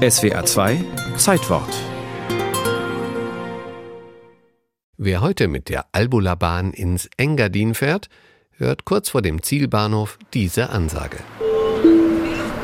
SWA 0.00 0.46
2 0.46 0.82
Zeitwort. 1.18 1.68
Wer 4.96 5.20
heute 5.20 5.46
mit 5.46 5.68
der 5.68 5.84
Albula-Bahn 5.92 6.72
ins 6.72 7.10
Engadin 7.18 7.74
fährt, 7.74 8.08
hört 8.56 8.86
kurz 8.86 9.10
vor 9.10 9.20
dem 9.20 9.42
Zielbahnhof 9.42 10.18
diese 10.32 10.70
Ansage. 10.70 11.18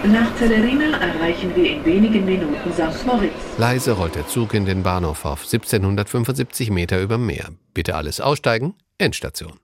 Nach 0.06 0.34
Celerina 0.38 0.96
erreichen 0.96 1.54
wir 1.54 1.72
in 1.72 1.84
wenigen 1.84 2.24
Minuten 2.24 2.72
St. 2.72 3.04
Moritz. 3.04 3.32
Leise 3.58 3.92
rollt 3.92 4.14
der 4.14 4.26
Zug 4.26 4.54
in 4.54 4.64
den 4.64 4.82
Bahnhof 4.82 5.26
auf 5.26 5.42
1775 5.42 6.70
Meter 6.70 7.02
über 7.02 7.18
Meer. 7.18 7.50
Bitte 7.74 7.96
alles 7.96 8.22
aussteigen, 8.22 8.76
Endstation. 8.96 9.60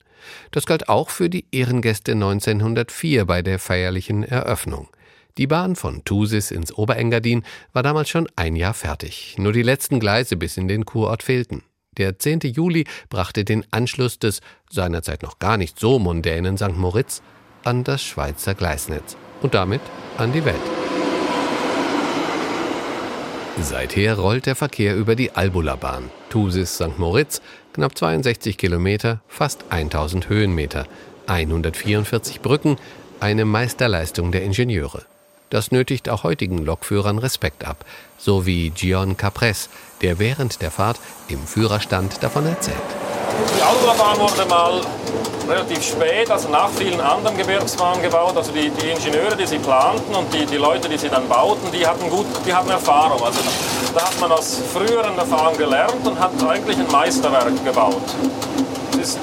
Das 0.51 0.67
galt 0.67 0.91
auch 0.91 1.09
für 1.09 1.31
die 1.31 1.47
Ehrengäste 1.53 2.13
1904 2.13 3.25
bei 3.25 3.41
der 3.41 3.59
feierlichen 3.59 4.25
Eröffnung. 4.25 4.89
Die 5.39 5.47
Bahn 5.47 5.77
von 5.77 6.05
Thusis 6.05 6.51
ins 6.51 6.77
Oberengadin 6.77 7.43
war 7.73 7.83
damals 7.83 8.11
schon 8.11 8.29
ein 8.37 8.55
Jahr 8.55 8.75
fertig. 8.75 9.37
Nur 9.39 9.53
die 9.53 9.63
letzten 9.63 9.99
Gleise 9.99 10.37
bis 10.37 10.59
in 10.59 10.69
den 10.69 10.85
Kurort 10.85 11.23
fehlten. 11.23 11.63
Der 11.97 12.19
10. 12.19 12.41
Juli 12.41 12.85
brachte 13.09 13.45
den 13.45 13.65
Anschluss 13.71 14.19
des 14.19 14.41
seinerzeit 14.71 15.23
noch 15.23 15.39
gar 15.39 15.57
nicht 15.57 15.79
so 15.79 15.99
mondänen 15.99 16.57
St. 16.57 16.77
Moritz 16.77 17.23
an 17.65 17.85
das 17.85 18.03
Schweizer 18.03 18.55
Gleisnetz 18.55 19.17
und 19.41 19.55
damit 19.55 19.81
an 20.19 20.33
die 20.33 20.45
Welt. 20.45 20.57
Seither 23.61 24.19
rollt 24.19 24.47
der 24.47 24.57
Verkehr 24.57 24.97
über 24.97 25.15
die 25.15 25.33
Albula-Bahn. 25.33 26.11
Thusis 26.31 26.75
St. 26.75 26.99
Moritz, 26.99 27.43
knapp 27.75 27.97
62 27.97 28.57
Kilometer, 28.57 29.23
fast 29.29 29.65
1000 29.71 30.29
Höhenmeter, 30.29 30.87
144 31.27 32.41
Brücken, 32.41 32.77
eine 33.21 33.45
Meisterleistung 33.45 34.33
der 34.33 34.43
Ingenieure. 34.43 35.05
Das 35.53 35.71
nötigt 35.71 36.09
auch 36.09 36.23
heutigen 36.23 36.65
Lokführern 36.65 37.19
Respekt 37.19 37.67
ab, 37.67 37.85
so 38.17 38.47
wie 38.47 38.71
Gion 38.71 39.19
Capres, 39.19 39.69
der 40.01 40.19
während 40.19 40.63
der 40.63 40.71
Fahrt 40.71 40.99
im 41.29 41.47
Führerstand 41.47 42.23
davon 42.23 42.47
erzählt. 42.47 42.79
Die 43.59 43.63
Autobahn 43.63 44.19
wurde 44.19 44.49
mal 44.49 44.81
relativ 45.47 45.83
spät, 45.83 46.31
also 46.31 46.49
nach 46.49 46.71
vielen 46.71 47.03
anderen 47.03 47.37
Gebirgsbahnen 47.37 48.01
gebaut. 48.01 48.35
Also 48.35 48.51
die, 48.51 48.71
die 48.71 48.93
Ingenieure, 48.93 49.37
die 49.37 49.47
sie 49.47 49.59
planten 49.59 50.15
und 50.15 50.33
die, 50.33 50.47
die 50.47 50.57
Leute, 50.57 50.89
die 50.89 50.97
sie 50.97 51.11
dann 51.11 51.29
bauten, 51.29 51.71
die 51.71 51.87
hatten, 51.87 52.09
gut, 52.09 52.25
die 52.47 52.55
hatten 52.55 52.71
Erfahrung. 52.71 53.23
Also 53.23 53.41
da 53.95 54.07
hat 54.07 54.19
man 54.21 54.33
aus 54.33 54.59
früheren 54.73 55.19
Erfahrungen 55.19 55.59
gelernt 55.59 56.07
und 56.07 56.19
hat 56.19 56.33
eigentlich 56.49 56.79
ein 56.79 56.91
Meisterwerk 56.91 57.63
gebaut 57.63 58.01
ist 59.03 59.19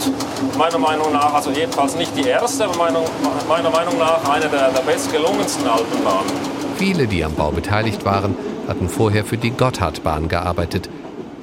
meiner 0.58 0.78
Meinung 0.78 1.14
nach, 1.14 1.34
also 1.34 1.52
jedenfalls 1.52 1.96
nicht 1.96 2.16
die 2.16 2.28
erste, 2.28 2.66
aber 2.66 2.78
meiner, 2.78 3.02
meiner 3.48 3.70
Meinung 3.70 3.98
nach 3.98 4.28
eine 4.30 4.50
der, 4.50 4.72
der 4.72 4.82
bestgelungensten 4.82 5.66
Alpenbahnen. 5.68 6.32
Viele, 6.76 7.08
die 7.08 7.24
am 7.24 7.34
Bau 7.34 7.52
beteiligt 7.52 8.04
waren, 8.04 8.36
hatten 8.68 8.90
vorher 8.90 9.24
für 9.24 9.38
die 9.38 9.52
Gotthardbahn 9.52 10.28
gearbeitet. 10.28 10.90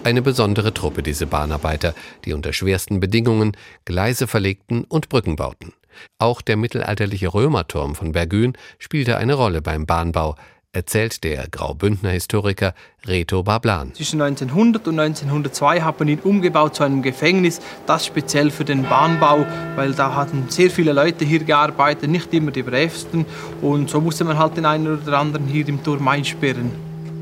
Eine 0.05 0.23
besondere 0.23 0.73
Truppe, 0.75 1.03
diese 1.03 1.27
Bahnarbeiter, 1.27 1.95
die 2.25 2.35
unter 2.35 2.53
schwersten 2.53 3.01
Bedingungen 3.01 3.57
Gleise 3.87 4.27
verlegten 4.27 4.85
und 4.85 5.09
Brücken 5.09 5.37
bauten. 5.37 5.73
Auch 6.19 6.43
der 6.43 6.57
mittelalterliche 6.59 7.33
Römerturm 7.33 7.95
von 7.95 8.13
Bergün 8.13 8.53
spielte 8.79 9.17
eine 9.17 9.35
Rolle 9.35 9.63
beim 9.63 9.87
Bahnbau, 9.87 10.37
erzählt 10.77 11.25
der 11.25 11.49
Graubündner 11.49 12.11
Historiker 12.11 12.75
Reto 13.07 13.43
Bablan. 13.43 13.95
Zwischen 13.95 14.21
1900 14.21 14.87
und 14.87 15.01
1902 15.01 15.81
hat 15.81 15.99
man 15.99 16.09
ihn 16.09 16.19
umgebaut 16.19 16.77
zu 16.77 16.85
einem 16.85 17.01
Gefängnis, 17.01 17.61
das 17.87 18.05
speziell 18.05 18.51
für 18.51 18.67
den 18.67 18.83
Bahnbau, 18.83 19.47
weil 19.75 19.95
da 19.95 20.15
hatten 20.15 20.45
sehr 20.51 20.71
viele 20.71 20.93
Leute 20.93 21.25
hier 21.25 21.43
gearbeitet, 21.43 22.11
nicht 22.11 22.33
immer 22.35 22.51
die 22.51 22.63
bravsten 22.63 23.25
und 23.63 23.89
so 23.89 24.03
musste 24.03 24.25
man 24.25 24.39
halt 24.39 24.59
den 24.59 24.67
einen 24.67 25.01
oder 25.01 25.19
anderen 25.19 25.47
hier 25.47 25.67
im 25.67 25.83
Turm 25.83 26.07
einsperren. 26.07 26.71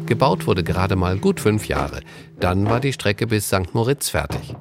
Gebaut 0.06 0.48
wurde 0.48 0.64
gerade 0.64 0.96
mal 0.96 1.16
gut 1.16 1.38
fünf 1.38 1.68
Jahre. 1.68 2.00
Dann 2.40 2.68
war 2.68 2.80
die 2.80 2.92
Strecke 2.92 3.28
bis 3.28 3.46
St. 3.46 3.72
Moritz 3.72 4.08
fertig. 4.08 4.54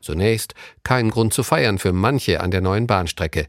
Zunächst 0.00 0.54
kein 0.84 1.10
Grund 1.10 1.34
zu 1.34 1.42
feiern 1.42 1.78
für 1.78 1.92
manche 1.92 2.40
an 2.40 2.50
der 2.50 2.62
neuen 2.62 2.86
Bahnstrecke. 2.86 3.46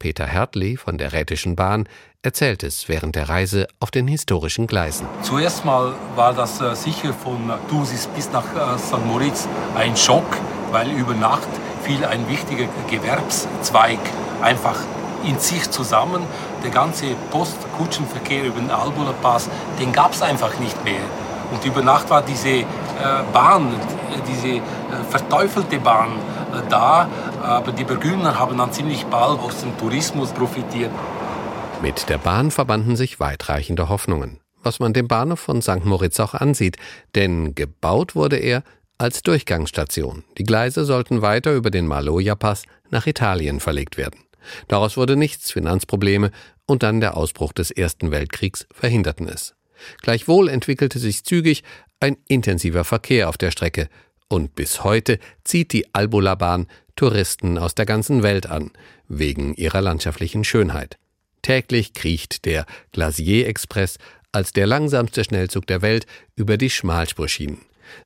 Peter 0.00 0.26
Hertli 0.26 0.78
von 0.78 0.96
der 0.96 1.12
Rätischen 1.12 1.56
Bahn 1.56 1.86
erzählt 2.22 2.62
es 2.62 2.88
während 2.88 3.16
der 3.16 3.28
Reise 3.28 3.68
auf 3.80 3.90
den 3.90 4.08
historischen 4.08 4.66
Gleisen. 4.66 5.06
Zuerst 5.22 5.66
mal 5.66 5.92
war 6.16 6.32
das 6.32 6.60
äh, 6.60 6.74
sicher 6.74 7.12
von 7.12 7.52
Dusis 7.68 8.06
bis 8.08 8.32
nach 8.32 8.44
äh, 8.44 8.78
St. 8.78 9.04
Moritz 9.06 9.46
ein 9.76 9.94
Schock, 9.96 10.38
weil 10.72 10.90
über 10.90 11.14
Nacht 11.14 11.48
fiel 11.82 12.02
ein 12.06 12.26
wichtiger 12.30 12.64
Gewerbszweig 12.88 13.98
einfach 14.40 14.76
in 15.22 15.38
sich 15.38 15.70
zusammen. 15.70 16.22
Der 16.64 16.70
ganze 16.70 17.14
Postkutschenverkehr 17.30 18.44
über 18.44 18.58
den 18.58 18.70
Albula 18.70 19.12
Pass, 19.20 19.50
den 19.78 19.92
gab 19.92 20.14
es 20.14 20.22
einfach 20.22 20.58
nicht 20.60 20.82
mehr. 20.82 21.02
Und 21.52 21.62
über 21.66 21.82
Nacht 21.82 22.08
war 22.08 22.22
diese 22.22 22.48
äh, 22.48 22.64
Bahn, 23.34 23.74
diese 24.26 24.62
verteufelte 25.10 25.78
Bahn 25.78 26.12
da, 26.68 27.08
aber 27.42 27.72
die 27.72 27.84
Burgunder 27.84 28.38
haben 28.38 28.58
dann 28.58 28.72
ziemlich 28.72 29.04
bald 29.06 29.40
aus 29.40 29.60
dem 29.60 29.76
Tourismus 29.78 30.32
profitiert. 30.32 30.90
Mit 31.82 32.08
der 32.08 32.18
Bahn 32.18 32.50
verbanden 32.50 32.96
sich 32.96 33.20
weitreichende 33.20 33.88
Hoffnungen, 33.88 34.40
was 34.62 34.80
man 34.80 34.92
dem 34.92 35.08
Bahnhof 35.08 35.40
von 35.40 35.62
St. 35.62 35.84
Moritz 35.84 36.20
auch 36.20 36.34
ansieht, 36.34 36.76
denn 37.14 37.54
gebaut 37.54 38.14
wurde 38.14 38.36
er 38.36 38.62
als 38.98 39.22
Durchgangsstation. 39.22 40.24
Die 40.36 40.44
Gleise 40.44 40.84
sollten 40.84 41.22
weiter 41.22 41.54
über 41.54 41.70
den 41.70 41.86
Maloja-Pass 41.86 42.64
nach 42.90 43.06
Italien 43.06 43.60
verlegt 43.60 43.96
werden. 43.96 44.20
Daraus 44.68 44.96
wurde 44.96 45.16
nichts, 45.16 45.50
Finanzprobleme 45.52 46.30
und 46.66 46.82
dann 46.82 47.00
der 47.00 47.16
Ausbruch 47.16 47.52
des 47.52 47.70
Ersten 47.70 48.10
Weltkriegs 48.10 48.66
verhinderten 48.72 49.26
es. 49.26 49.54
Gleichwohl 50.02 50.48
entwickelte 50.48 50.98
sich 50.98 51.24
zügig 51.24 51.62
ein 52.00 52.16
intensiver 52.28 52.84
Verkehr 52.84 53.28
auf 53.28 53.38
der 53.38 53.50
Strecke, 53.50 53.88
und 54.30 54.54
bis 54.54 54.84
heute 54.84 55.18
zieht 55.44 55.72
die 55.72 55.92
Albula-Bahn 55.92 56.68
Touristen 56.96 57.58
aus 57.58 57.74
der 57.74 57.84
ganzen 57.84 58.22
Welt 58.22 58.46
an, 58.46 58.70
wegen 59.08 59.54
ihrer 59.54 59.80
landschaftlichen 59.80 60.44
Schönheit. 60.44 60.98
Täglich 61.42 61.94
kriecht 61.94 62.44
der 62.44 62.64
Glacier 62.92 63.48
Express 63.48 63.98
als 64.32 64.52
der 64.52 64.66
langsamste 64.66 65.24
Schnellzug 65.24 65.66
der 65.66 65.82
Welt 65.82 66.06
über 66.36 66.56
die 66.56 66.70
Schmalspurschienen. 66.70 67.58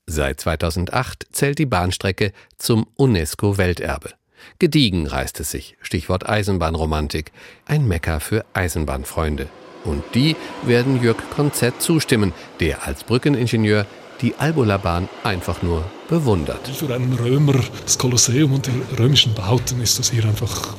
Seit 0.07 0.41
2008 0.41 1.27
zählt 1.33 1.59
die 1.59 1.67
Bahnstrecke 1.67 2.33
zum 2.57 2.87
UNESCO-Welterbe. 2.97 4.15
Gediegen 4.59 5.07
reißt 5.07 5.41
es 5.41 5.51
sich, 5.51 5.77
Stichwort 5.83 6.27
Eisenbahnromantik, 6.27 7.33
ein 7.67 7.87
Mecker 7.87 8.21
für 8.21 8.47
Eisenbahnfreunde. 8.55 9.49
Und 9.85 10.03
die 10.15 10.37
werden 10.63 11.03
Jörg 11.03 11.19
Konzett 11.31 11.83
zustimmen, 11.83 12.33
der 12.61 12.87
als 12.87 13.05
Brückeningenieur 13.05 13.87
die 14.21 14.35
Albula-Bahn 14.37 15.09
einfach 15.23 15.63
nur 15.63 15.85
bewundert. 16.09 16.69
Für 16.69 16.95
einen 16.95 17.13
Römer, 17.15 17.55
das 17.85 17.99
Kolosseum 17.99 18.53
und 18.53 18.67
die 18.67 18.97
römischen 18.99 19.35
Bauten 19.35 19.81
ist 19.81 19.99
das 19.99 20.11
hier 20.11 20.25
einfach 20.25 20.75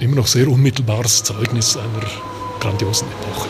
immer 0.00 0.16
noch 0.16 0.26
sehr 0.26 0.48
unmittelbares 0.48 1.22
Zeugnis 1.22 1.76
einer 1.76 2.06
grandiosen 2.60 3.08
Epoche. 3.08 3.48